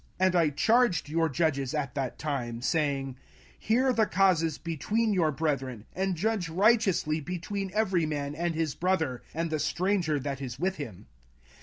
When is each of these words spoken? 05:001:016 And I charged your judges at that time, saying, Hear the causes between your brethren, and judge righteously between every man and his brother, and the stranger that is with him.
05:001:016 0.19 0.25
And 0.25 0.35
I 0.37 0.49
charged 0.49 1.09
your 1.09 1.29
judges 1.29 1.75
at 1.75 1.93
that 1.93 2.17
time, 2.17 2.59
saying, 2.63 3.17
Hear 3.59 3.93
the 3.93 4.07
causes 4.07 4.57
between 4.57 5.13
your 5.13 5.31
brethren, 5.31 5.85
and 5.93 6.15
judge 6.15 6.49
righteously 6.49 7.19
between 7.21 7.69
every 7.75 8.07
man 8.07 8.33
and 8.33 8.55
his 8.55 8.73
brother, 8.73 9.21
and 9.35 9.51
the 9.51 9.59
stranger 9.59 10.19
that 10.19 10.41
is 10.41 10.57
with 10.57 10.77
him. 10.77 11.05